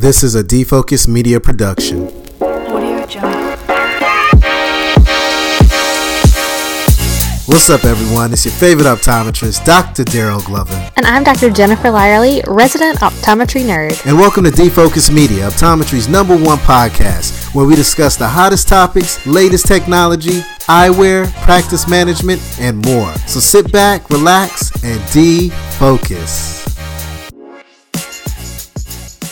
[0.00, 2.04] This is a Defocus Media production.
[7.46, 8.32] What's up, everyone?
[8.32, 10.04] It's your favorite optometrist, Dr.
[10.04, 10.72] Darryl Glover.
[10.96, 11.50] And I'm Dr.
[11.50, 14.06] Jennifer Lyerly, resident optometry nerd.
[14.06, 19.26] And welcome to Defocus Media, optometry's number one podcast, where we discuss the hottest topics,
[19.26, 23.12] latest technology, eyewear, practice management, and more.
[23.26, 26.67] So sit back, relax, and defocus.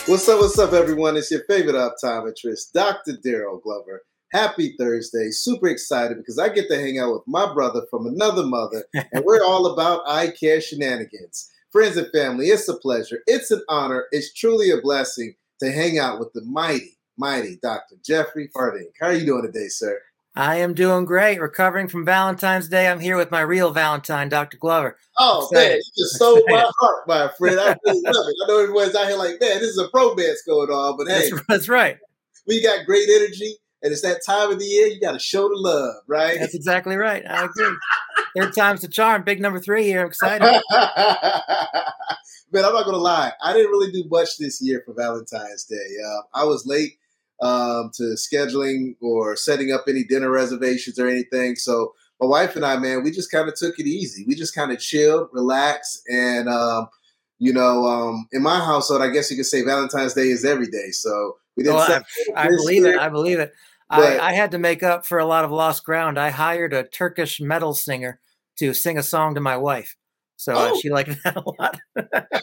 [0.07, 1.17] What's up, what's up, everyone?
[1.17, 3.17] It's your favorite optometrist, Dr.
[3.25, 4.03] Darryl Glover.
[4.31, 5.31] Happy Thursday.
[5.31, 9.25] Super excited because I get to hang out with my brother from another mother, and
[9.25, 11.51] we're all about eye care shenanigans.
[11.73, 13.19] Friends and family, it's a pleasure.
[13.27, 14.05] It's an honor.
[14.11, 17.97] It's truly a blessing to hang out with the mighty, mighty Dr.
[18.01, 18.93] Jeffrey Fardink.
[19.01, 19.99] How are you doing today, sir?
[20.37, 21.41] I am doing great.
[21.41, 22.87] Recovering from Valentine's Day.
[22.87, 24.57] I'm here with my real Valentine, Dr.
[24.57, 24.95] Glover.
[25.17, 25.69] Oh Excited.
[25.69, 27.59] man, you just stole my heart, my friend.
[27.59, 28.35] I really love it.
[28.43, 31.31] I know everyone's out here like, man, this is a bromance going on, but hey,
[31.31, 31.97] That's, that's right.
[32.45, 35.49] we got great energy, and it's that time of the year you got to show
[35.49, 36.39] the love, right?
[36.39, 37.23] That's exactly right.
[37.27, 37.75] I agree.
[38.37, 39.23] Third time's the charm.
[39.23, 40.01] Big number three here.
[40.01, 40.43] I'm excited.
[42.51, 43.31] Man, I'm not gonna lie.
[43.41, 45.75] I didn't really do much this year for Valentine's Day.
[45.75, 46.99] Uh, I was late
[47.41, 51.55] um, to scheduling or setting up any dinner reservations or anything.
[51.55, 54.25] So my wife and I, man, we just kind of took it easy.
[54.27, 56.87] We just kind of chilled, relaxed, and um,
[57.39, 60.65] you know, um, in my household, I guess you could say Valentine's Day is every
[60.67, 60.89] day.
[60.91, 61.75] So we didn't.
[61.75, 62.03] Well,
[62.35, 62.97] I, I this believe it.
[62.97, 63.51] I believe it.
[63.89, 66.17] but- I, I had to make up for a lot of lost ground.
[66.17, 68.19] I hired a Turkish metal singer
[68.57, 69.95] to sing a song to my wife.
[70.37, 70.79] So uh, Oh.
[70.79, 71.79] she liked that a lot.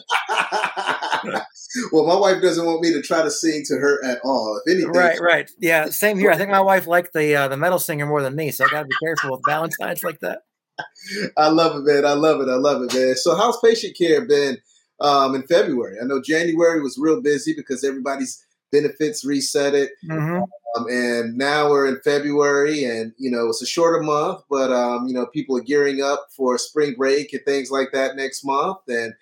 [1.91, 4.61] well, my wife doesn't want me to try to sing to her at all.
[4.65, 5.51] If anything, right, right.
[5.59, 6.31] Yeah, same here.
[6.31, 8.69] I think my wife liked the uh, the metal singer more than me, so I
[8.69, 10.43] got to be careful with Valentine's like that.
[11.37, 12.05] I love it, man.
[12.05, 12.49] I love it.
[12.49, 13.15] I love it, man.
[13.15, 14.57] So, how's patient care been
[14.99, 15.97] um, in February?
[16.01, 20.41] I know January was real busy because everybody's benefits reset it, hmm
[20.75, 25.07] um, and now we're in February, and you know it's a shorter month, but um,
[25.07, 28.77] you know people are gearing up for spring break and things like that next month.
[28.87, 29.13] And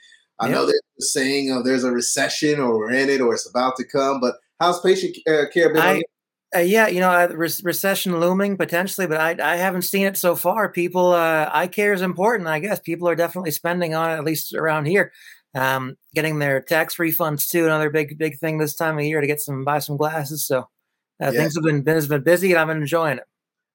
[0.43, 0.67] I know Yep.
[0.67, 3.85] there's a saying of there's a recession, or we're in it, or it's about to
[3.85, 4.19] come.
[4.19, 5.81] But how's patient uh, care been?
[5.81, 6.01] I,
[6.55, 10.17] uh, yeah, you know, uh, re- recession looming potentially, but I, I haven't seen it
[10.17, 10.69] so far.
[10.69, 12.47] People, uh, eye care is important.
[12.47, 15.11] I guess people are definitely spending on it, at least around here.
[15.55, 19.27] Um, getting their tax refunds too, another big, big thing this time of year to
[19.27, 20.45] get some, buy some glasses.
[20.45, 20.65] So uh,
[21.19, 21.31] Yeah.
[21.31, 23.25] things have been, been, has been busy and I've been enjoying it.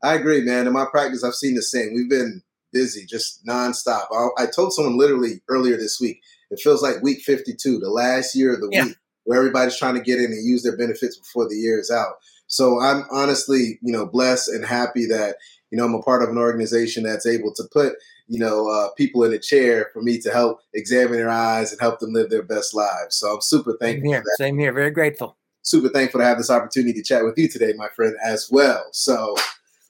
[0.02, 0.66] I agree, man.
[0.66, 1.94] In my practice, I've seen the same.
[1.94, 2.42] We've been
[2.72, 4.06] busy, just nonstop.
[4.12, 6.20] I, I told someone literally earlier this week,
[6.50, 8.84] it feels like week 52, the last year of the Yeah.
[8.86, 11.90] week, where everybody's trying to get in and use their benefits before the year is
[11.90, 12.14] out.
[12.46, 15.36] So I'm honestly, you know, blessed and happy that,
[15.70, 17.94] you know, I'm a part of an organization that's able to put,
[18.26, 21.80] you know, uh, people in a chair for me to help examine their eyes and
[21.80, 23.16] help them live their best lives.
[23.16, 24.20] So I'm super Same thankful here.
[24.20, 24.72] for that Same here.
[24.72, 25.36] Very grateful.
[25.62, 28.86] super thankful to have this opportunity to chat with you today, my friend, as well.
[28.92, 29.36] So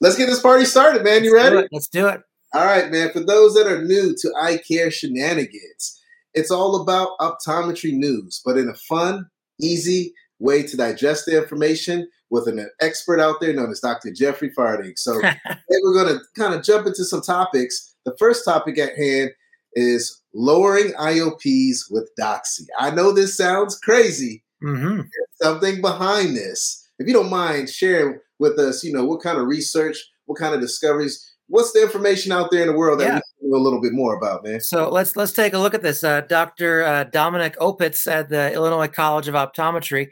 [0.01, 1.23] let's get this party started, man.
[1.23, 1.65] You Let's do ready?
[1.65, 1.69] it.
[1.71, 2.21] Let's do it.
[2.53, 3.11] All right, man.
[3.13, 5.98] For those that are new to eye care shenanigans,
[6.33, 9.27] it's all about optometry news, but in a fun,
[9.59, 14.11] easy way to digest the information with an expert out there known as Dr.
[14.11, 14.93] Jeffrey Farding.
[14.95, 17.95] So today we're going to kind of jump into some topics.
[18.05, 19.31] The first topic at hand
[19.73, 22.65] is lowering IOPs with Doxy.
[22.77, 25.01] I know this sounds crazy, hmm
[25.41, 26.85] something behind this.
[26.99, 30.53] If you don't mind sharing with us, you know, what kind of research, what kind
[30.53, 33.19] of discoveries, what's the information out there in the world that Yeah.
[33.41, 34.59] We can know a little bit more about, man?
[34.59, 36.03] So let's let's take a look at this.
[36.03, 36.83] Uh, Dr.
[36.83, 40.09] Uh, Dominic Opitz at the Illinois College of Optometry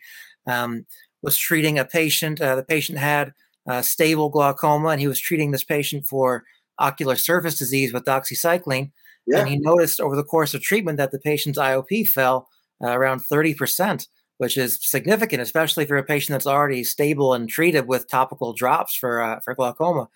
[0.48, 0.86] um,
[1.22, 2.42] was treating a patient.
[2.42, 3.34] Uh, the patient had
[3.68, 6.44] uh, stable glaucoma, and he was treating this patient for
[6.80, 8.92] ocular surface disease with doxycycline.
[9.26, 9.40] Yeah.
[9.40, 12.48] And he noticed over the course of treatment that the patient's IOP fell
[12.82, 17.88] uh, around 30%, which is significant, especially for a patient that's already stable and treated
[17.88, 20.08] with topical drops for, uh, for glaucoma.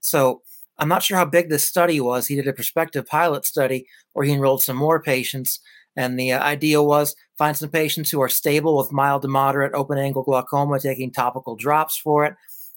[0.00, 0.42] So
[0.78, 2.26] I'm not sure how big this study was.
[2.26, 5.60] He did a prospective pilot study where he enrolled some more patients.
[5.96, 9.72] And the uh, idea was find some patients who are stable with mild to moderate
[9.74, 12.34] open angle glaucoma, taking topical drops for it,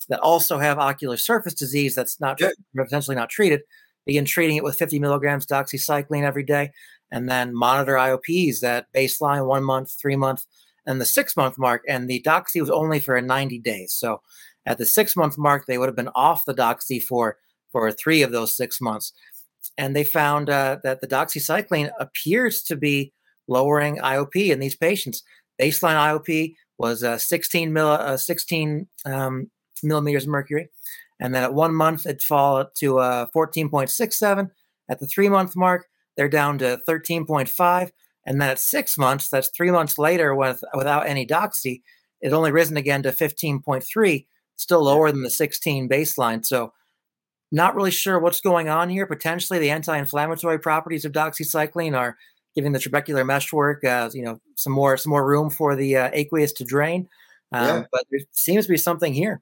[0.08, 2.52] that also have ocular surface disease that's not Yeah.
[2.76, 3.62] potentially not treated.
[4.06, 6.72] Begin treating it with 50 milligrams doxycycline every day,
[7.12, 10.46] and then monitor IOPs that baseline one month, three month,
[10.86, 11.84] and the six month mark.
[11.88, 13.94] And the doxy was only for 90 days.
[13.94, 14.22] So
[14.66, 17.38] at the six month mark, they would have been off the doxy for
[17.72, 19.14] for three of those six months.
[19.78, 23.14] And they found uh, that the doxycycline appears to be
[23.48, 25.24] lowering IOP in these patients.
[25.60, 29.52] Baseline IOP was uh, 16, mil, uh, 16 um,
[29.84, 30.70] millimeters of mercury.
[31.20, 34.50] And then at one month, it'd fall to uh, 14.67.
[34.90, 37.92] At the three month mark, they're down to 13.5.
[38.26, 41.82] And then at six months, that's three months later with, without any doxy,
[42.22, 44.26] it only risen again to 15.3,
[44.56, 46.46] still lower than the 16 baseline.
[46.46, 46.74] So
[47.52, 49.06] not really sure what's going on here.
[49.06, 52.18] Potentially, the anti-inflammatory properties of doxycycline are
[52.56, 56.10] giving the trabecular meshwork, uh, you know, some more some more room for the uh,
[56.14, 57.08] aqueous to drain.
[57.52, 57.84] Um, yeah.
[57.92, 59.42] But there seems to be something here.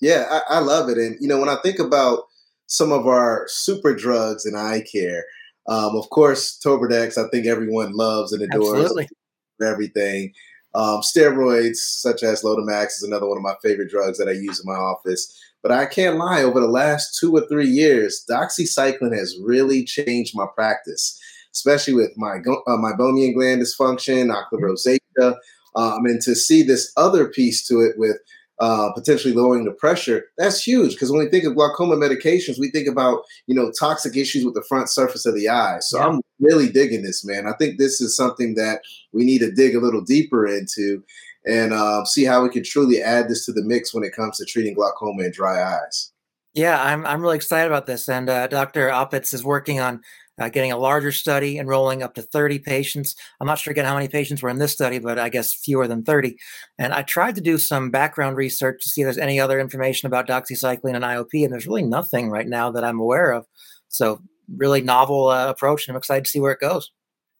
[0.00, 0.98] Yeah, I, I, love it.
[0.98, 2.24] And you know, when I think about
[2.66, 5.24] some of our super drugs in eye care,
[5.68, 9.08] um, of course, Tobradex, I think everyone loves and adores Absolutely.
[9.64, 10.32] everything.
[10.74, 14.60] Um, steroids such as Lotemax is another one of my favorite drugs that I use
[14.60, 15.36] in my office.
[15.68, 20.34] But I can't lie, over the last two or three years, doxycycline has really changed
[20.34, 21.20] my practice,
[21.52, 25.36] especially with my uh, my meibomian gland dysfunction, ocular rosacea,
[25.76, 28.16] um, and to see this other piece to it with
[28.60, 30.92] uh, potentially lowering the pressure, that's huge.
[30.92, 34.54] Because when we think of glaucoma medications, we think about you know toxic issues with
[34.54, 35.80] the front surface of the eye.
[35.80, 36.06] So yeah.
[36.06, 37.46] I'm really digging this, man.
[37.46, 38.80] I think this is something that
[39.12, 41.04] we need to dig a little deeper into
[41.46, 44.38] and uh, see how we can truly add this to the mix when it comes
[44.38, 46.12] to treating glaucoma and dry eyes.
[46.54, 48.88] Yeah, I'm I'm really excited about this, and uh, Dr.
[48.88, 50.00] Opitz is working on
[50.40, 53.14] uh, getting a larger study, enrolling up to 30 patients.
[53.40, 55.88] I'm not sure again how many patients were in this study, but I guess fewer
[55.88, 56.36] than 30.
[56.78, 60.06] And I tried to do some background research to see if there's any other information
[60.06, 63.46] about doxycycline and IOP, and there's really nothing right now that I'm aware of.
[63.88, 64.20] So,
[64.56, 66.90] really novel uh, approach, and I'm excited to see where it goes.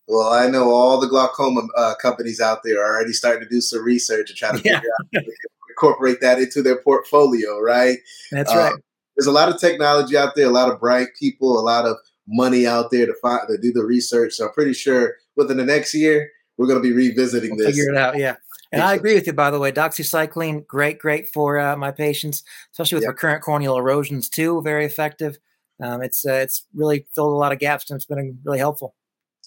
[0.08, 3.60] Well, I know all the glaucoma uh, companies out there are already starting to do
[3.60, 4.76] some research and try to yeah.
[4.76, 5.32] figure out how to
[5.68, 7.98] incorporate that into their portfolio, right?
[8.32, 8.72] That's right.
[8.72, 8.80] Um,
[9.16, 11.96] there's a lot of technology out there, a lot of bright people, a lot of
[12.26, 14.34] money out there to find to do the research.
[14.34, 17.76] So I'm pretty sure within the next year we're going to be revisiting we'll this.
[17.76, 18.36] Figure it out, yeah.
[18.72, 19.72] And I agree with you, by the way.
[19.72, 23.12] Doxycycline, great, great for uh, my patients, especially with yep.
[23.12, 24.60] recurrent corneal erosions too.
[24.62, 25.38] Very effective.
[25.82, 28.94] Um, it's uh, it's really filled a lot of gaps and it's been really helpful.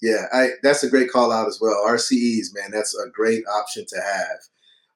[0.02, 1.84] Yeah, I, that's a great call out as well.
[1.88, 4.38] RCEs, man, that's a great option to have.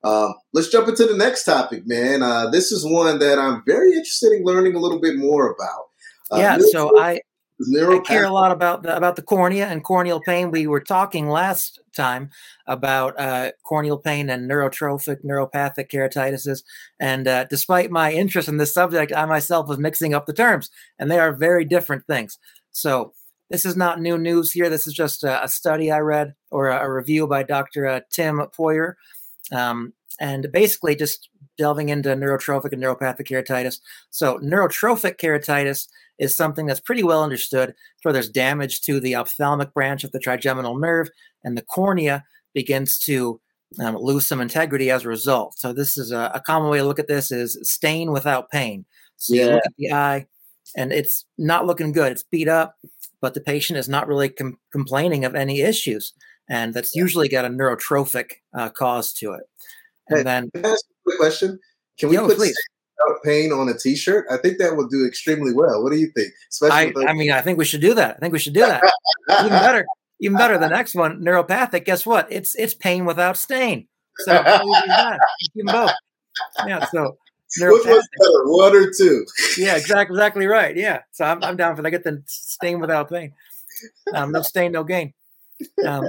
[0.03, 2.21] Um, let's jump into the next topic, man.
[2.21, 5.85] Uh, this is one that I'm very interested in learning a little bit more about.
[6.31, 7.21] Uh, yeah, so I
[7.59, 10.51] I care a lot about the, about the cornea and corneal pain.
[10.51, 12.29] We were talking last time
[12.67, 16.63] about uh, corneal pain and neurotrophic neuropathic keratitis,
[16.99, 20.69] and uh, despite my interest in this subject, I myself was mixing up the terms,
[20.99, 22.37] and they are very different things.
[22.71, 23.13] So
[23.49, 24.69] this is not new news here.
[24.69, 27.87] This is just a, a study I read or a, a review by Dr.
[27.87, 28.93] Uh, Tim Poyer,
[29.51, 33.79] um, and basically just delving into neurotrophic and neuropathic keratitis.
[34.09, 35.87] So neurotrophic keratitis
[36.17, 37.73] is something that's pretty well understood.
[38.01, 41.09] So there's damage to the ophthalmic branch of the trigeminal nerve,
[41.43, 43.39] and the cornea begins to
[43.79, 45.57] um, lose some integrity as a result.
[45.59, 48.85] So this is a, a, common way to look at this is stain without pain.
[49.17, 49.41] So yeah.
[49.41, 50.27] you look at the eye,
[50.77, 52.11] and it's not looking good.
[52.11, 52.75] It's beat up,
[53.21, 56.13] but the patient is not really com- complaining of any issues,
[56.49, 59.43] and that's usually got a neurotrophic uh, cause to it.
[60.09, 61.59] And hey, then, can I ask a quick question?
[61.99, 62.57] Can we Yo, put please.
[63.23, 64.25] pain on a t-shirt?
[64.29, 65.83] I think that would do extremely well.
[65.83, 66.29] What do you think?
[66.51, 68.15] Especially I, I mean i think we should do that.
[68.17, 68.83] I think we should do that.
[69.29, 69.85] Even better
[70.21, 72.31] even better the next one neuropathic guess what?
[72.31, 73.87] It's it's pain without stain.
[74.19, 74.33] So
[75.55, 75.91] even both.
[76.67, 77.17] Yeah so
[77.59, 79.25] Which was better, one or two?
[79.57, 80.75] yeah, exactly, exactly right.
[80.75, 81.87] Yeah, so I'm, I'm down for that.
[81.87, 83.33] I get the stain without pain.
[84.13, 85.13] Um, no stain, no gain.
[85.85, 86.05] Um,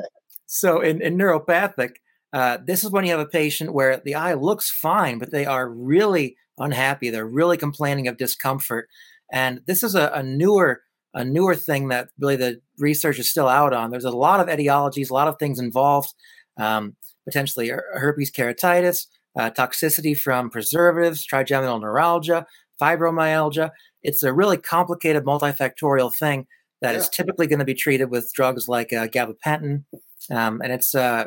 [0.47, 1.97] so in, in neuropathic,
[2.33, 5.47] uh, this is when you have a patient where the eye looks fine, but they
[5.47, 7.11] are really unhappy.
[7.11, 8.89] They're really complaining of discomfort.
[9.33, 10.83] And this is a, a newer
[11.15, 13.91] a newer thing that really the research is still out on.
[13.91, 16.13] There's a lot of etiologies, a lot of things involved,
[16.59, 16.95] um,
[17.25, 19.07] potentially herpes keratitis,
[19.39, 22.47] uh, toxicity from preservatives, trigeminal neuralgia,
[22.81, 23.71] fibromyalgia.
[24.03, 26.47] It's a really complicated multifactorial thing
[26.81, 26.99] that yeah.
[26.99, 29.85] is typically going to be treated with drugs like uh, gabapentin.
[30.31, 31.27] Um, and it's uh,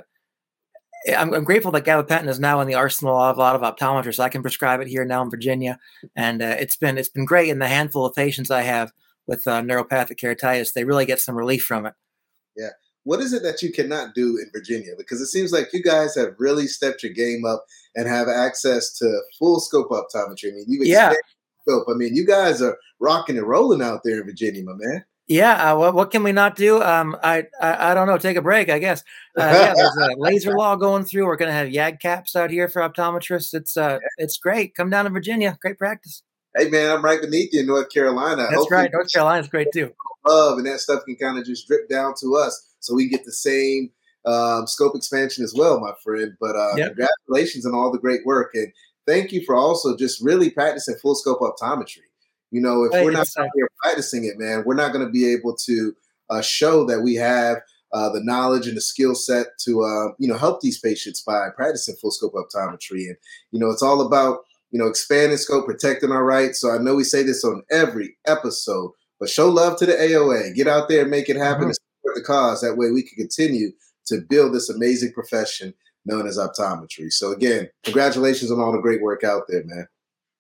[1.18, 4.20] I'm, I'm, grateful that gabapentin is now in the arsenal of a lot of optometrists.
[4.20, 5.80] I can prescribe it here now in Virginia,
[6.16, 7.50] and uh, it's been it's been great.
[7.50, 8.92] In the handful of patients I have
[9.26, 11.94] with uh, neuropathic keratitis, they really get some relief from it.
[12.58, 12.70] Yeah.
[13.10, 14.92] What is it that you cannot do in Virginia?
[14.96, 18.94] Because it seems like you guys have really stepped your game up and have access
[19.00, 20.50] to full scope optometry.
[20.50, 21.14] I mean, you yeah.
[21.64, 21.88] scope.
[21.90, 25.04] I mean, you guys are rocking and rolling out there in Virginia, my man.
[25.26, 26.84] Yeah, uh, what, what can we not do?
[26.84, 28.20] Um, I, I, I don't know.
[28.20, 29.04] Take a break, I guess.
[29.36, 31.26] Uh, yeah, there's a laser law going through.
[31.26, 33.56] We're going to have YAG caps out here for optometrists.
[33.56, 34.76] It's uh, it's great.
[34.76, 35.58] Come down to Virginia.
[35.62, 36.22] Great practice.
[36.56, 38.44] Hey man, I'm right beneath you in North Carolina.
[38.44, 38.92] That's Hopefully, right.
[38.92, 39.94] North Carolina's great too.
[40.28, 43.26] Love and that stuff can kind of just drip down to us, so we get
[43.26, 43.92] the same
[44.26, 46.34] um, scope expansion as well, my friend.
[46.40, 46.96] But uh, yep.
[46.96, 48.72] congratulations on all the great work, and
[49.08, 52.08] thank you for also just really practicing full scope optometry.
[52.52, 55.32] You know, if we're not out here practicing it, man, we're not going to be
[55.32, 55.96] able to
[56.30, 57.58] uh, show that we have
[57.94, 61.50] uh, the knowledge and the skill set to uh, you know help these patients by
[61.56, 63.08] practicing full scope optometry.
[63.08, 63.18] And
[63.52, 64.40] you know, it's all about
[64.72, 66.60] you know expanding scope, protecting our rights.
[66.60, 70.56] So I know we say this on every episode, but show love to the AOA.
[70.56, 71.76] Get out there and make it happen Mhm.
[72.10, 72.62] Support the cause.
[72.62, 73.72] That way we can continue
[74.08, 75.74] to build this amazing profession
[76.06, 77.12] known as optometry.
[77.12, 79.88] So again, congratulations on all the great work out there, man.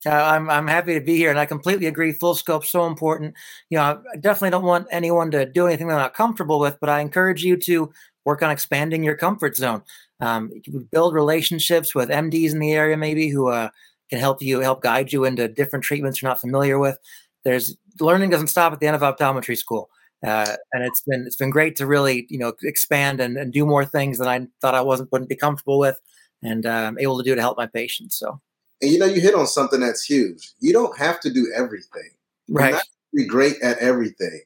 [0.05, 2.13] Uh, I'm I'm happy to be here, and I completely agree.
[2.13, 3.35] Full scope so important.
[3.69, 6.89] You know, I definitely don't want anyone to do anything they're not comfortable with, but
[6.89, 7.91] I encourage you to
[8.23, 9.83] work on expanding your comfort zone.
[10.21, 10.51] Um,
[10.89, 13.69] build relationships with MDs in the area, maybe who uh,
[14.09, 16.97] can help you help guide you into different treatments you're not familiar with.
[17.43, 19.89] There's learning doesn't stop at the end of optometry school,
[20.25, 23.65] uh, and it's been it's been great to really you know expand and, and do
[23.65, 25.99] more things that I thought I wasn't wouldn't be comfortable with,
[26.43, 28.17] and uh, I'm able to do to help my patients.
[28.17, 28.39] So
[28.81, 30.51] And you know, you hit on something that's huge.
[30.59, 32.11] You don't have to do everything.
[32.47, 32.73] You're right.
[32.73, 32.83] not
[33.13, 34.41] be great at everything.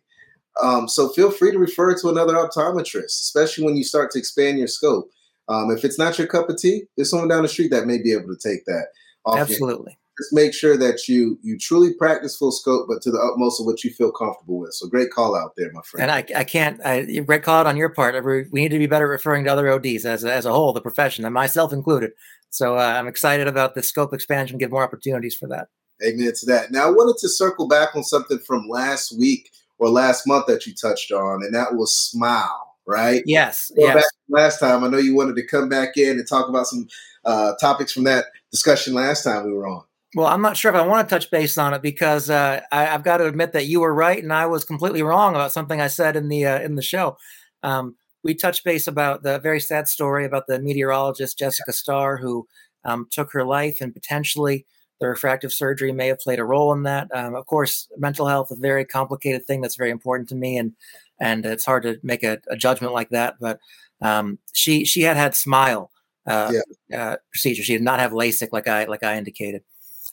[0.62, 4.60] Um, so feel free to refer to another optometrist, especially when you start to expand
[4.60, 5.10] your scope.
[5.50, 7.98] Um, if it's not your cup of tea, there's someone down the street that may
[7.98, 8.86] be able to take that
[9.26, 9.98] Absolutely.
[10.20, 13.66] Just make sure that you you truly practice full scope, but to the utmost of
[13.66, 14.74] what you feel comfortable with.
[14.74, 16.04] So great call out there, my friend.
[16.04, 18.24] And I, I can't, I, red call out on your part.
[18.24, 20.72] We need to be better at referring to other ODs as, a- as a whole,
[20.72, 22.12] the profession, and myself included.
[22.52, 25.70] So uh, I'm excited about the scope expansion, give more opportunities for that.
[26.06, 26.72] Amen to that.
[26.72, 30.68] Now, I wanted to circle back on something from last week or last month that
[30.68, 33.24] you touched on, and that was smile, right?
[33.26, 33.96] Yes, yes.
[33.96, 34.84] back last time.
[34.84, 36.88] I know you wanted to come back in and talk about some
[37.26, 39.84] uh, topics from that discussion last time we were on.
[40.16, 42.88] Well, I'm not sure if I want to touch base on it because uh, I,
[42.88, 45.82] I've got to admit that you were right and I was completely wrong about something
[45.82, 47.18] I said in the uh, in the show.
[47.64, 52.48] Um, we touched base about the very sad story about the meteorologist Jessica Starr who
[52.86, 54.66] um, took her life and potentially
[55.00, 57.10] the refractive surgery may have played a role in that.
[57.14, 60.58] Um, of course, mental health is a very complicated thing that's very important to me,
[60.58, 60.74] and
[61.20, 63.36] and it's hard to make a, a judgment like that.
[63.40, 63.60] But
[64.02, 65.92] um, she she had had smile
[66.26, 66.54] uh,
[66.96, 67.64] uh, procedure.
[67.64, 69.64] She did not have LASIK like I like I indicated.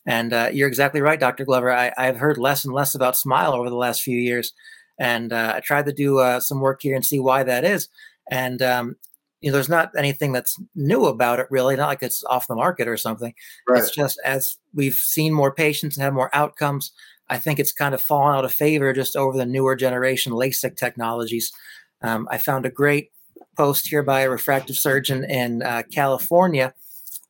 [0.06, 1.44] And uh, you're exactly right, Dr.
[1.44, 1.72] Glover.
[1.72, 4.52] I, I've heard less and less about Smile over the last few years,
[4.98, 7.88] and uh, I tried to do uh, some work here and see why that is.
[8.30, 8.96] And um,
[9.40, 11.76] you know, there's not anything that's new about it, really.
[11.76, 13.34] Not like it's off the market or something.
[13.68, 13.80] Right.
[13.80, 16.92] It's just as we've seen more patients and had more outcomes,
[17.28, 20.76] I think it's kind of fallen out of favor just over the newer generation LASIK
[20.76, 21.52] technologies.
[22.02, 23.12] Um, I found a great
[23.56, 26.74] post here by a refractive surgeon in uh, California,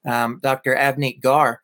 [0.07, 0.75] um, Dr.
[0.75, 1.61] Avneet Gar,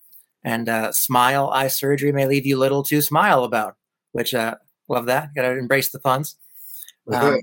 [0.47, 3.75] and uh, smile eye surgery may leave you little to smile about,
[4.13, 4.55] which uh,
[4.89, 5.35] love that.
[5.35, 6.37] Got to embrace the puns.
[7.13, 7.41] Um,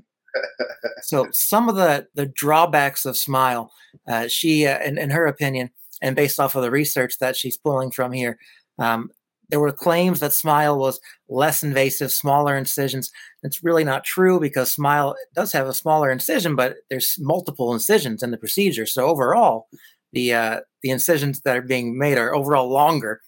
[1.01, 3.71] so some of the the drawbacks of smile,
[4.07, 5.69] uh, she, uh, in, in her opinion,
[6.01, 8.39] and based off of the research that she's pulling from here,
[8.79, 9.09] um,
[9.49, 13.11] there were claims that smile was less invasive, smaller incisions.
[13.43, 18.23] It's really not true because smile does have a smaller incision, but there's multiple incisions
[18.23, 18.85] in the procedure.
[18.85, 19.67] So overall,
[20.13, 23.21] the uh, the incisions that are being made are overall longer.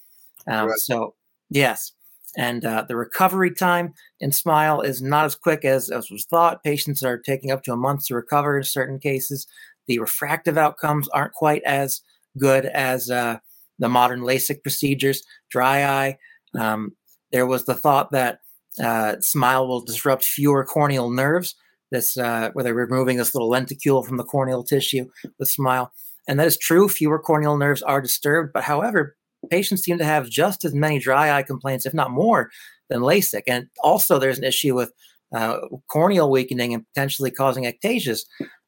[0.47, 0.79] Um, Right.
[0.79, 1.15] So
[1.49, 1.91] yes,
[2.37, 6.63] and uh, the recovery time in Smile is not as quick as, as was thought.
[6.63, 9.47] Patients are taking up to a month to recover in certain cases.
[9.87, 12.01] The refractive outcomes aren't quite as
[12.37, 13.37] good as uh,
[13.79, 15.23] the modern LASIK procedures.
[15.49, 16.17] Dry eye.
[16.57, 16.93] Um,
[17.31, 18.39] there was the thought that
[18.83, 21.55] uh, Smile will disrupt fewer corneal nerves.
[21.91, 25.07] This uh, where they're removing this little lenticule from the corneal tissue
[25.39, 25.93] with Smile,
[26.27, 26.89] and that is true.
[26.89, 29.15] Fewer corneal nerves are disturbed, but however,
[29.49, 32.49] patients seem to have just as many dry eye complaints, if not more,
[32.89, 33.43] than LASIK.
[33.47, 34.91] And also, there's an issue with
[35.35, 35.57] uh,
[35.89, 38.21] corneal weakening and potentially causing ectasias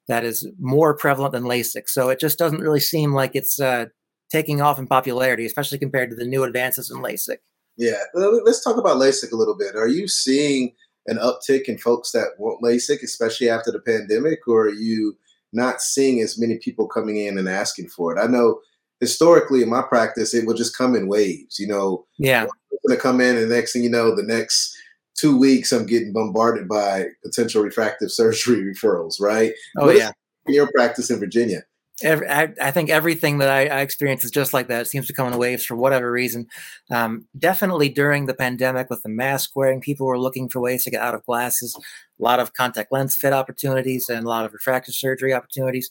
[0.07, 1.87] that is more prevalent than LASIK.
[1.87, 3.85] So it just doesn't really seem like it's uh,
[4.31, 7.37] taking off in popularity, especially compared to the new advances in LASIK.
[7.77, 9.75] Yeah, let's talk about LASIK a little bit.
[9.75, 10.73] Are you seeing
[11.05, 15.17] an uptick in folks that want LASIK, especially after the pandemic, or are you
[15.57, 18.21] not seeing as many people coming in and asking for it?
[18.21, 18.61] I know
[18.99, 21.59] historically in my practice, it would just come in waves.
[21.59, 24.75] You know, Yeah, I'm going to come in, and next thing you know, the next
[25.17, 29.19] two weeks, I'm getting bombarded by potential refractive surgery referrals.
[29.19, 29.53] Right?
[29.77, 30.11] oh What yeah.
[30.47, 31.63] Your practice in Virginia.
[32.03, 34.81] Every, I, I think everything that I, I experience is just like that.
[34.81, 36.47] It seems to come in waves for whatever reason.
[36.91, 40.91] Um, definitely during the pandemic with the mask wearing, people were looking for ways to
[40.91, 41.75] get out of glasses.
[41.75, 45.89] A lot of contact lens fit opportunities and a lot of refractive surgery opportunities.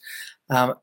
[0.49, 0.75] Um,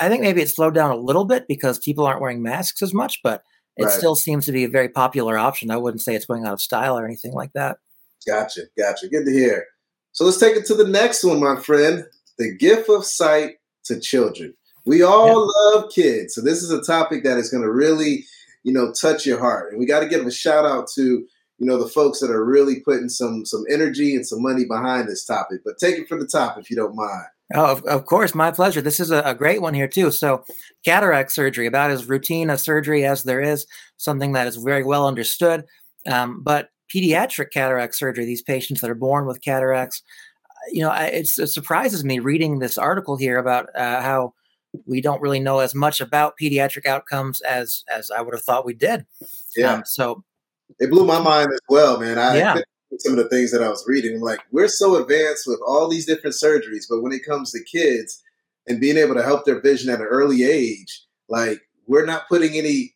[0.00, 2.94] I think maybe it slowed down a little bit because people aren't wearing masks as
[2.94, 3.42] much, but
[3.76, 3.92] it Right.
[3.92, 5.70] still seems to be a very popular option.
[5.70, 7.78] I wouldn't say it's going out of style or anything like that.
[8.26, 9.08] Gotcha, gotcha.
[9.08, 9.66] Good to hear.
[10.12, 12.04] So let's take it to the next one, my friend.
[12.38, 14.54] The gift of sight to children.
[14.84, 18.24] We all love kids, so this is a topic that is going to really,
[18.64, 19.70] you know, touch your heart.
[19.70, 21.26] And we got to give a shout out to,
[21.58, 25.08] you know the folks that are really putting some some energy and some money behind
[25.08, 25.60] this topic.
[25.64, 27.26] But take it from the top if you don't mind.
[27.54, 28.82] Oh, of, of course, my pleasure.
[28.82, 30.10] This is a, a, great one here too.
[30.10, 30.44] So,
[30.84, 33.66] cataract surgery, about as routine a surgery as there is,
[33.96, 35.64] something that is very well understood.
[36.06, 40.02] Um, but pediatric cataract surgery, these patients that are born with cataracts,
[40.70, 44.34] you know, it surprises me reading this article here about uh, how
[44.86, 48.66] we don't really know as much about pediatric outcomes as as I would have thought
[48.66, 49.06] we did.
[49.56, 49.74] Yeah.
[49.74, 50.24] Um, so
[50.78, 52.18] it blew my mind as well, man.
[52.18, 52.60] I yeah.
[52.98, 54.16] some of the things that I was reading.
[54.16, 57.64] I'm like, we're so advanced with all these different surgeries, but when it comes to
[57.64, 58.22] kids
[58.66, 62.54] and being able to help their vision at an early age, like we're not putting
[62.54, 62.94] any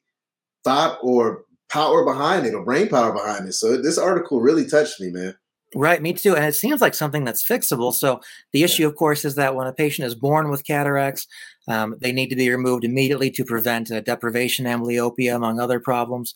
[0.64, 3.54] thought or power behind it or brain power behind it.
[3.54, 5.34] So this article really touched me, man.
[5.74, 6.36] Right, me too.
[6.36, 7.94] And it seems like something that's fixable.
[7.94, 8.20] So
[8.52, 11.26] the issue, of course, is that when a patient is born with cataracts,
[11.66, 16.34] um, they need to be removed immediately to prevent uh, deprivation, amblyopia, among other problems.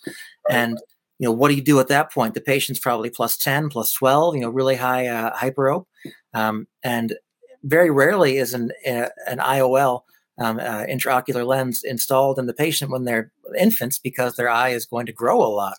[0.48, 0.78] And
[1.18, 2.34] you know, what do you do at that point?
[2.34, 5.86] The patient's probably plus 10, plus 12, you know, really high uh, hyperope.
[6.34, 7.14] Um, and
[7.62, 10.02] very rarely is an, uh, an IOL,
[10.38, 14.84] um, uh, intraocular lens, installed in the patient when they're infants because their eye is
[14.84, 15.78] going to grow a lot.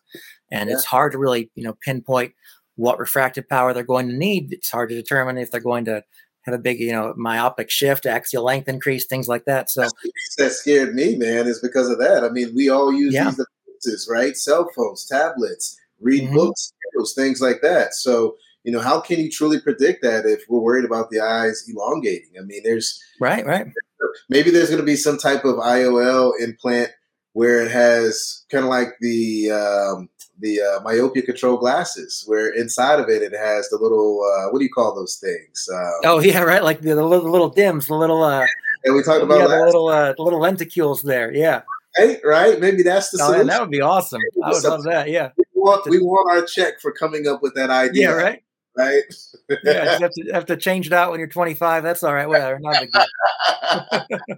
[0.52, 0.76] And yeah.
[0.76, 2.34] it's hard to really, you know, pinpoint
[2.78, 4.54] what refractive power they're going to need.
[4.54, 6.04] It's hard to determine if they're going to
[6.44, 9.70] have a big, you know, myopic shift, axial length increase, things like that.
[9.70, 9.86] So
[10.38, 12.24] that scared me, man, is because of that.
[12.24, 13.26] I mean, we all use yeah.
[13.26, 13.46] these
[13.84, 14.38] devices, right?
[14.38, 16.36] Cell phones, tablets, read mm-hmm.
[16.36, 17.94] books, those things like that.
[17.94, 21.66] So, you know, how can you truly predict that if we're worried about the eyes
[21.68, 22.32] elongating?
[22.40, 23.68] I mean, there's right, right.
[24.30, 26.92] Maybe there's going to be some type of IOL implant
[27.34, 33.00] where it has kind of like the um, the uh, myopia control glasses, where inside
[33.00, 35.68] of it it has the little uh, what do you call those things?
[35.74, 38.46] Um, oh yeah, right, like the, the, little, little dims, the little uh,
[38.84, 41.34] and we talked about yeah, the little uh, little lenticules there.
[41.34, 41.62] Yeah,
[41.98, 42.60] right, right.
[42.60, 44.22] Maybe that's the oh, that would be awesome.
[44.44, 45.10] I would love that.
[45.10, 48.10] Yeah, we want, we want our check for coming up with that idea.
[48.10, 48.44] Yeah, right.
[48.78, 49.02] Right.
[49.64, 51.82] yeah, you have to have to change it out when you're 25.
[51.82, 52.28] That's all right.
[52.28, 52.60] Whatever.
[52.60, 54.38] Not big deal.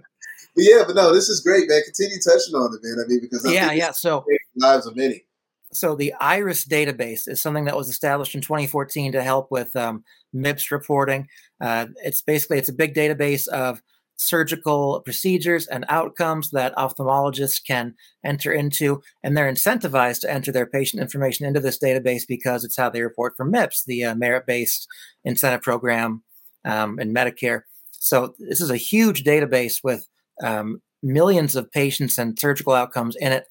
[0.56, 1.82] yeah, but no, this is great, man.
[1.84, 3.04] Continue touching on it, man.
[3.04, 3.90] I mean, because I yeah, yeah.
[3.90, 4.24] So
[4.56, 5.24] lives of many
[5.72, 10.04] so the iris database is something that was established in 2014 to help with um,
[10.32, 11.28] mips reporting.
[11.60, 13.80] Uh, it's basically it's a big database of
[14.16, 20.66] surgical procedures and outcomes that ophthalmologists can enter into and they're incentivized to enter their
[20.66, 24.86] patient information into this database because it's how they report for mips the uh, merit-based
[25.24, 26.22] incentive program
[26.66, 27.62] um, in medicare.
[27.92, 30.06] So this is a huge database with
[30.42, 33.46] um, millions of patients and surgical outcomes in it.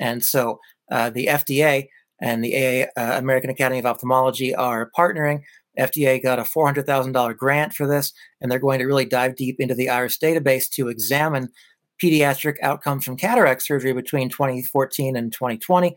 [0.00, 1.88] And so uh, the FDA
[2.20, 5.42] and the AA, uh, American Academy of Ophthalmology are partnering.
[5.78, 9.74] FDA got a $400,000 grant for this, and they're going to really dive deep into
[9.74, 11.50] the IRIS database to examine
[12.02, 15.96] pediatric outcomes from cataract surgery between 2014 and 2020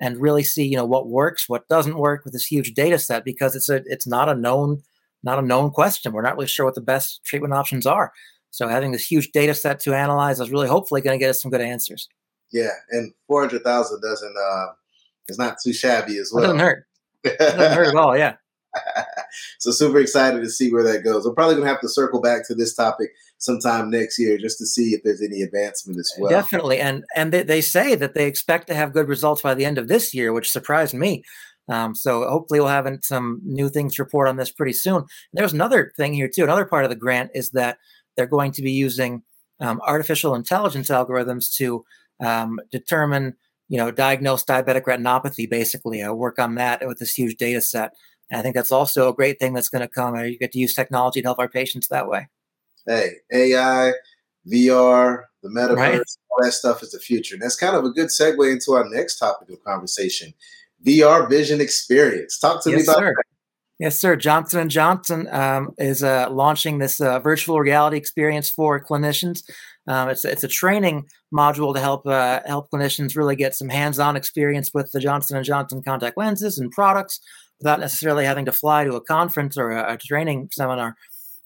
[0.00, 3.24] and really see you know what works what doesn't work with this huge data set
[3.24, 4.82] because it's a it's not a known
[5.26, 6.12] not a known question.
[6.12, 8.12] We're not really sure what the best treatment options are.
[8.50, 11.42] So having this huge data set to analyze is really hopefully going to get us
[11.42, 12.08] some good answers
[12.52, 14.66] yeah, and four hundred thousand doesn't uh,
[15.28, 16.44] it's not too shabby as well.
[16.44, 16.86] It doesn't hurt.
[17.24, 18.16] It doesn't hurt at all.
[18.16, 18.36] Yeah.
[19.58, 21.26] so super excited to see where that goes.
[21.26, 24.66] We're probably gonna have to circle back to this topic sometime next year just to
[24.66, 26.30] see if there's any advancement as well.
[26.30, 29.64] Definitely, and and they, they say that they expect to have good results by the
[29.64, 31.22] end of this year, which surprised me.
[31.68, 35.04] Um, so hopefully we'll have some new things to report on this pretty soon.
[35.32, 36.44] There's another thing here too.
[36.44, 37.78] Another part of the grant is that
[38.16, 39.22] they're going to be using
[39.60, 41.84] um, artificial intelligence algorithms to
[42.20, 43.34] um, determine,
[43.68, 47.94] you know, diagnose diabetic retinopathy, basically, I work on that with this huge data set.
[48.30, 50.14] And I think that's also a great thing that's going to come.
[50.14, 52.28] Uh, you get to use technology to help our patients that way.
[52.86, 53.92] Hey, AI,
[54.50, 56.00] VR, the metaverse, right.
[56.30, 57.34] all that stuff is the future.
[57.34, 60.32] And that's kind of a good segue into our next topic of conversation
[60.84, 62.38] VR vision experience.
[62.38, 63.14] Talk to yes, me about sir.
[63.16, 63.24] that.
[63.78, 64.16] Yes, sir.
[64.16, 69.42] Johnson and Johnson um, is uh, launching this uh, virtual reality experience for clinicians.
[69.88, 74.16] Um, it's it's a training module to help uh, help clinicians really get some hands-on
[74.16, 77.20] experience with the Johnson and Johnson contact lenses and products
[77.60, 80.96] without necessarily having to fly to a conference or a, a training seminar.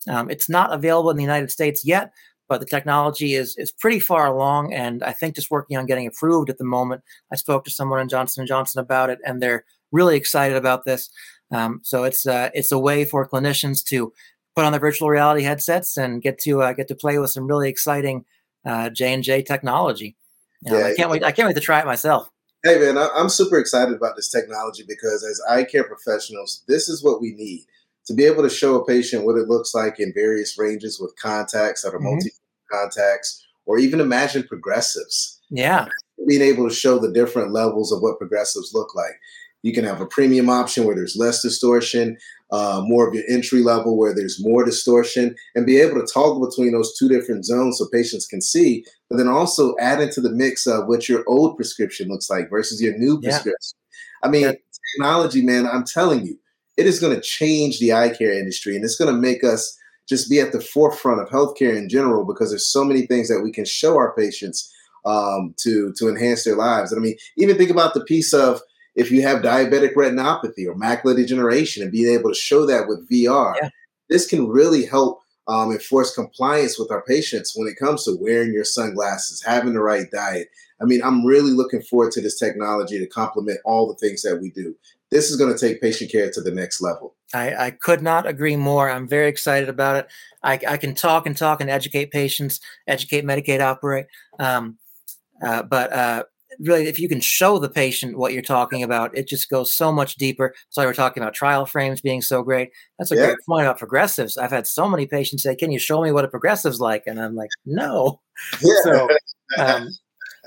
[0.09, 2.13] Um, it's not available in the United States yet,
[2.49, 6.07] but the technology is is pretty far along, and I think just working on getting
[6.07, 7.03] approved at the moment.
[7.33, 10.85] I spoke to someone in Johnson and Johnson about it, and they're really excited about
[10.85, 11.11] this.
[11.53, 14.13] Um, so it's uh, it's a way for clinicians to
[14.61, 17.47] put on their virtual reality headsets and get to uh, get to play with some
[17.47, 18.27] really exciting
[18.67, 20.17] uh, J and J technology.
[20.63, 21.25] You know, yeah, I can't wait.
[21.25, 22.29] I can't wait to try it myself.
[22.63, 27.03] Hey man, I'm super excited about this technology because as eye care professionals, this is
[27.03, 27.65] what we need
[28.05, 31.17] to be able to show a patient what it looks like in various ranges with
[31.17, 32.17] contacts that are mm-hmm.
[32.17, 32.31] multi
[32.71, 35.41] contacts, or even imagine progressives.
[35.49, 35.89] Yeah,
[36.29, 39.19] being able to show the different levels of what progressives look like
[39.63, 42.19] You can have a premium option where there's less distortion,
[42.53, 46.47] uh, more of your entry level where there's more distortion, and be able to toggle
[46.47, 48.85] between those two different zones so patients can see.
[49.09, 52.81] But then also add into the mix of what your old prescription looks like versus
[52.83, 53.31] your new Yeah.
[53.31, 53.79] prescription.
[54.23, 54.53] I mean, Yeah.
[54.97, 56.37] technology, man, I'm telling you,
[56.77, 59.77] it is going to change the eye care industry and it's going to make us
[60.09, 63.43] just be at the forefront of healthcare in general because there's so many things that
[63.43, 64.73] we can show our patients
[65.05, 66.93] um, to to enhance their lives.
[66.93, 68.61] And I mean, even think about the piece of
[69.01, 73.09] if you have diabetic retinopathy or macular degeneration and being able to show that with
[73.09, 73.71] VR, Yeah.
[74.11, 78.53] this can really help um, enforce compliance with our patients when it comes to wearing
[78.53, 80.49] your sunglasses, having the right diet.
[80.83, 84.39] I mean, I'm really looking forward to this technology to complement all the things that
[84.41, 84.77] we do.
[85.11, 87.17] This is going to take patient care to the next level.
[87.35, 88.91] I, I could not agree more.
[88.91, 90.09] I'm very excited about it.
[90.43, 94.07] I, I can talk and talk and educate patients, educate, Medicaid operate.
[94.39, 94.79] Um,
[95.43, 96.25] uh, but uh,
[96.59, 99.93] really, if you can show the patient what you're talking about, it just goes so
[99.93, 100.55] much deeper.
[100.71, 102.71] So we're talking about trial frames being so great.
[102.99, 103.27] That's a Yeah.
[103.27, 104.37] great point about progressives.
[104.37, 107.21] I've had so many patients say, "Can you show me what a progressive's like?" And
[107.21, 108.21] I'm like, "No."
[108.85, 109.09] So,
[109.59, 109.89] um,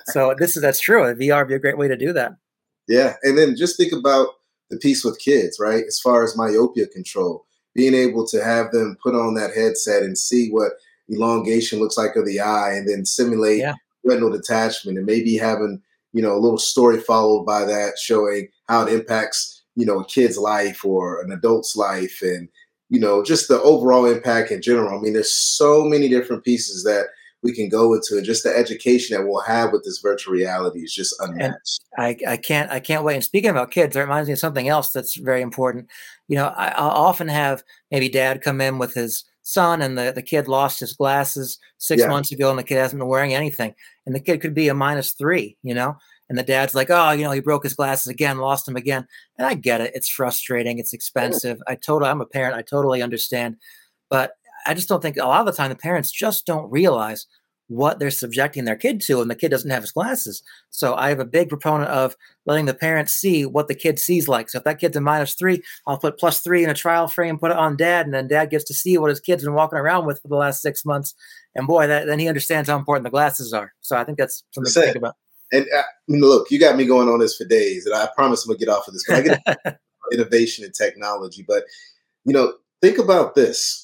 [0.08, 1.04] so this is that's true.
[1.16, 2.34] VR would be a great way to do that.
[2.88, 4.28] Yeah, and then just think about
[4.70, 5.84] the piece with kids, right?
[5.88, 10.18] As far as myopia control, being able to have them put on that headset and
[10.18, 10.74] see what
[11.12, 13.76] elongation looks like of the eye, and then simulate Yeah.
[14.04, 15.82] retinal detachment, and maybe having
[16.14, 20.06] you know a little story followed by that showing how it impacts you know a
[20.06, 22.48] kid's life or an adult's life, and
[22.90, 24.98] you know just the overall impact in general.
[24.98, 27.08] I mean, there's so many different pieces that
[27.42, 30.80] we can go into, and just the education that we'll have with this virtual reality
[30.80, 31.82] is just unmatched.
[31.98, 33.16] I, I can't I can't wait.
[33.16, 35.88] And speaking about kids, that reminds me of something else that's very important.
[36.28, 40.12] You know, I, I'll often have maybe dad come in with his son, and the,
[40.14, 42.08] the kid lost his glasses six Yeah.
[42.08, 43.76] months ago, and the kid hasn't been wearing anything,
[44.06, 45.58] and the kid could be a minus three.
[45.62, 45.96] You know,
[46.30, 49.08] and the dad's like, oh, you know, he broke his glasses again, lost them again,
[49.38, 49.92] and I get it.
[49.94, 50.80] It's frustrating.
[50.80, 51.62] It's expensive.
[51.68, 52.10] I totally.
[52.10, 52.56] I'm a parent.
[52.56, 53.58] I totally understand,
[54.10, 54.32] but
[54.66, 57.28] I just don't think a lot of the time the parents just don't realize
[57.74, 60.44] what they're subjecting their kid to, and the kid doesn't have his glasses.
[60.70, 64.28] So I have a big proponent of letting the parents see what the kid sees
[64.28, 64.50] like.
[64.50, 67.40] So if that kid's a minus three, I'll put plus three in a trial frame,
[67.40, 69.80] put it on dad, and then dad gets to see what his kid's been walking
[69.80, 71.16] around with for the last six months.
[71.56, 73.74] And boy, that, then he understands how important the glasses are.
[73.82, 75.00] So I think that's something to That's think it.
[75.00, 75.16] about.
[75.52, 78.44] And uh, I look, you got me going on this for days, and I promise
[78.44, 79.04] I'm gonna get off of this.
[79.08, 79.80] But I get
[80.12, 81.46] innovation and technology.
[81.48, 81.64] But
[82.26, 83.83] you know, think about this.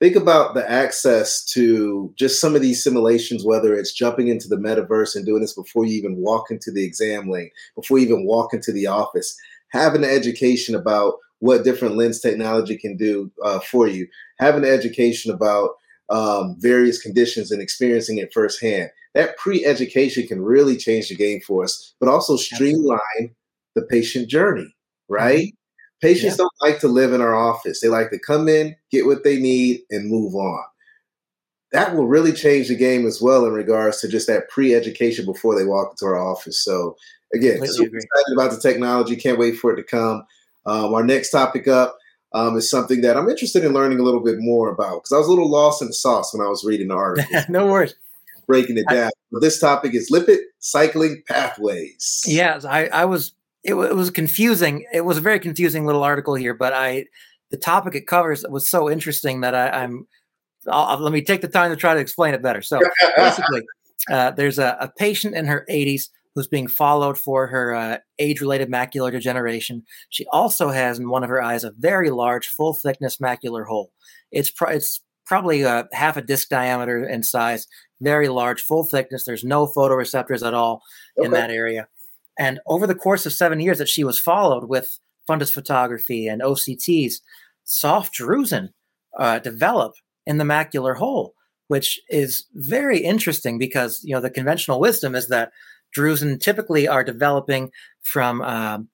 [0.00, 4.56] Think about the access to just some of these simulations, whether it's jumping into the
[4.56, 8.24] metaverse and doing this before you even walk into the exam lane, before you even
[8.24, 9.36] walk into the office,
[9.72, 14.06] having the education about what different lens technology can do uh, for you,
[14.38, 15.72] having the education about
[16.08, 18.90] um, various conditions and experiencing it firsthand.
[19.14, 23.34] That pre-education can really change the game for us, but also streamline
[23.74, 24.74] the patient journey,
[25.08, 25.52] right?
[26.00, 26.44] Patients Yeah.
[26.44, 27.80] don't like to live in our office.
[27.80, 30.62] They like to come in, get what they need, and move on.
[31.72, 35.56] That will really change the game as well in regards to just that pre-education before
[35.56, 36.64] they walk into our office.
[36.64, 36.96] So
[37.32, 38.00] again, super agree.
[38.02, 39.14] excited about the technology.
[39.14, 40.24] Can't wait for it to come.
[40.66, 41.96] Um, our next topic up
[42.32, 45.18] um, is something that I'm interested in learning a little bit more about because I
[45.18, 47.94] was a little lost in the sauce when I was reading the article, no worries.
[48.46, 49.10] breaking it I- down.
[49.32, 52.22] But this topic is lipid cycling pathways.
[52.26, 53.32] Yes, I, I was.
[53.64, 54.86] It, wa- it was confusing.
[54.92, 57.04] It was a very confusing little article here, but I,
[57.50, 60.06] the topic it covers was so interesting that I, I'm.
[60.68, 62.62] I'll, I'll- let me take the time to try to explain it better.
[62.62, 62.80] So
[63.16, 63.62] basically,
[64.10, 68.70] uh, there's a, a patient in her 80s who's being followed for her uh, age-related
[68.70, 69.82] macular degeneration.
[70.10, 73.90] She also has in one of her eyes a very large, full-thickness macular hole.
[74.30, 77.66] It's pro- it's probably uh, half a disc diameter in size,
[78.00, 79.24] very large, full thickness.
[79.24, 80.82] There's no photoreceptors at all
[81.16, 81.88] in that area.
[82.40, 84.98] And over the course of seven years that she was followed with
[85.28, 87.16] fundus photography and OCTs,
[87.64, 88.70] soft drusen
[89.18, 89.92] uh, develop
[90.24, 91.34] in the macular hole,
[91.68, 95.52] which is very interesting because you know the conventional wisdom is that
[95.94, 98.88] drusen typically are developing from um,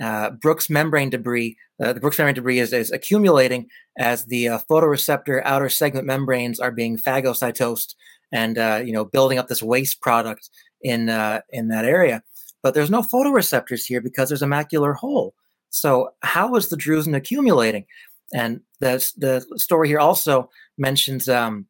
[0.00, 1.56] uh, Bruch's membrane debris.
[1.82, 6.60] Uh, the Bruch's membrane debris is, is accumulating as the uh, photoreceptor outer segment membranes
[6.60, 7.94] are being phagocytosed
[8.32, 10.50] and uh, you know building up this waste product
[10.82, 12.22] in uh, in that area.
[12.62, 15.34] But there's no photoreceptors here because there's a macular hole.
[15.70, 17.86] So how is the drusen accumulating?
[18.32, 21.66] And the the story here also mentions um,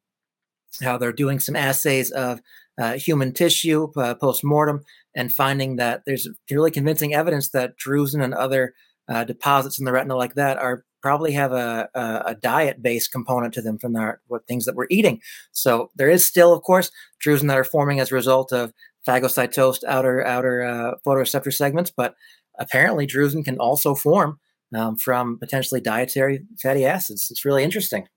[0.81, 2.39] how they're doing some assays of
[2.79, 4.83] uh, human tissue uh, post mortem
[5.15, 8.73] and finding that there's really convincing evidence that drusen and other
[9.07, 13.11] uh, deposits in the retina like that are probably have a, a, a diet based
[13.11, 15.21] component to them from our, what things that we're eating.
[15.51, 16.91] So there is still, of course,
[17.23, 18.73] drusen that are forming as a result of
[19.07, 22.15] phagocytosed outer outer uh, photoreceptor segments, but
[22.59, 24.39] apparently drusen can also form
[24.75, 27.27] um, from potentially dietary fatty acids.
[27.29, 28.07] It's really interesting.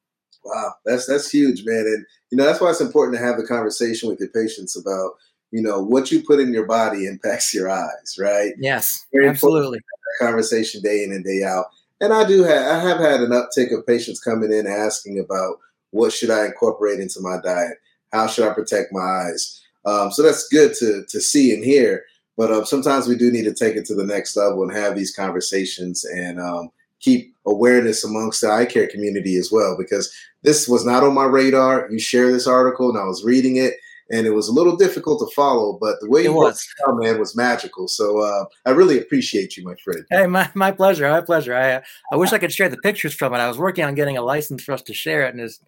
[0.44, 1.84] Wow, that's that's huge, man.
[1.86, 5.12] And you know that's why it's important to have the conversation with your patients about
[5.50, 8.52] you know what you put in your body impacts your eyes, right?
[8.58, 9.80] Yes, Very absolutely.
[10.20, 11.66] Conversation day in and day out.
[12.00, 15.56] And I do have I have had an uptick of patients coming in asking about
[15.90, 17.78] what should I incorporate into my diet?
[18.12, 19.60] How should I protect my eyes?
[19.86, 22.04] Um, so that's good to to see and hear.
[22.36, 24.94] But um, sometimes we do need to take it to the next level and have
[24.94, 26.68] these conversations and um,
[27.00, 29.74] keep awareness amongst the eye care community as well.
[29.78, 31.88] Because this was not on my radar.
[31.90, 33.74] You share this article, and I was reading it,
[34.10, 35.78] and it was a little difficult to follow.
[35.80, 37.88] But the way it you was, down, man, was magical.
[37.88, 40.04] So uh, I really appreciate you, my friend.
[40.10, 41.08] Hey, my, my pleasure.
[41.08, 41.54] My pleasure.
[41.54, 43.38] I I wish I could share the pictures from it.
[43.38, 45.58] I was working on getting a license for us to share it, and it's,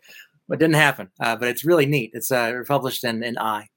[0.51, 1.09] it didn't happen.
[1.19, 2.11] Uh, but it's really neat.
[2.13, 3.69] It's uh, published in in Eye.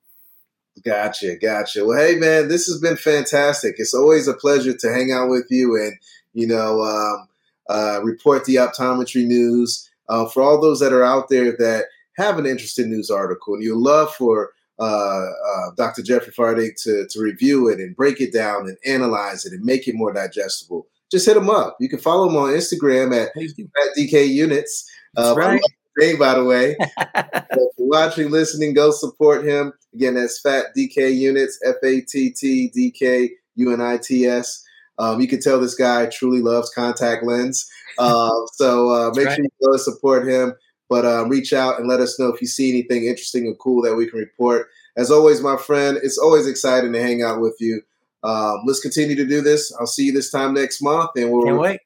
[0.84, 1.86] Gotcha, gotcha.
[1.86, 3.76] Well, hey, man, this has been fantastic.
[3.78, 5.94] It's always a pleasure to hang out with you and
[6.34, 7.28] you know um,
[7.70, 9.90] uh, report the optometry news.
[10.10, 11.86] Uh, for all those that are out there that
[12.18, 16.02] have an interesting news article and you love for uh, uh Dr.
[16.02, 19.88] Jeffrey Fardig to, to review it and break it down and analyze it and make
[19.88, 21.78] it more digestible, just hit him up.
[21.80, 24.90] You can follow him on Instagram at, at DK Units.
[25.16, 25.62] Uh, right
[25.98, 26.76] name, by the way.
[27.54, 29.74] so watching, listening, go support him.
[29.94, 34.26] Again, that's Fat DK Units, F A T T D K U N I T
[34.26, 34.64] S.
[34.98, 37.70] Um, you can tell this guy truly loves contact lens.
[37.98, 39.36] Uh, so uh, make right.
[39.36, 40.54] sure you go support him.
[40.90, 43.82] But um, reach out and let us know if you see anything interesting and cool
[43.84, 44.68] that we can report.
[44.98, 47.82] As always, my friend, it's always exciting to hang out with you.
[48.24, 49.74] Um, let's continue to do this.
[49.80, 51.80] I'll see you this time next month, and we'll Can't wait.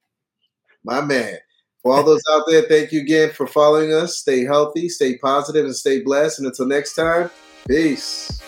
[0.83, 1.37] My man.
[1.85, 4.17] For all those out there, thank you again for following us.
[4.17, 6.39] Stay healthy, stay positive, and stay blessed.
[6.39, 7.29] And until next time,
[7.67, 8.41] peace.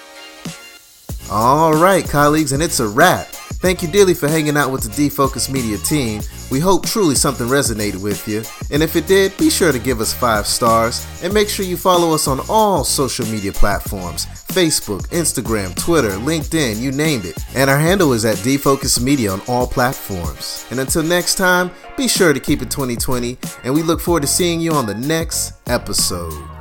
[1.30, 3.28] All right, colleagues, and it's a wrap.
[3.28, 6.24] Thank you dearly for hanging out with the Defocus Media team.
[6.50, 8.42] We hope truly something resonated with you.
[8.72, 11.78] And if it did, be sure to give us five stars and make sure you
[11.78, 17.38] follow us on all social media platforms Facebook, Instagram, Twitter, LinkedIn, you named it.
[17.54, 20.66] And our handle is at Defocus Media on all platforms.
[20.72, 24.28] And until next time, be sure to keep it 2020, and we look forward to
[24.28, 26.57] seeing you on the next episode.